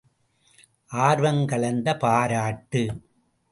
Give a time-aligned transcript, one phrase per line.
[0.91, 2.83] ஆர்வங் கலந்த பாராட்டு!